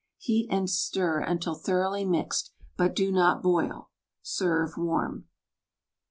Heat 0.17 0.47
and 0.49 0.67
stir 0.67 1.19
until 1.19 1.53
thoroughly 1.53 2.05
mixed— 2.05 2.51
but 2.75 2.95
do 2.95 3.11
not 3.11 3.43
boil. 3.43 3.91
Serve 4.23 4.75
warm. 4.75 5.27